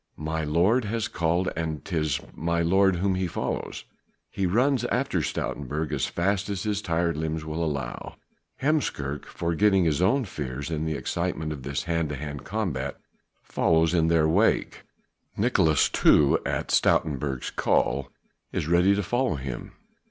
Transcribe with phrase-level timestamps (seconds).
[0.17, 3.85] My lord has called and 'tis my lord whom he follows.
[4.31, 8.15] He runs after Stoutenburg as fast as his tired limbs will allow.
[8.63, 12.97] Heemskerk, forgetting his own fears in the excitement of this hand to hand combat,
[13.43, 14.85] follows in their wake.
[15.37, 18.09] Nicolaes, too, at Stoutenburg's call,
[18.51, 19.73] is ready to follow him.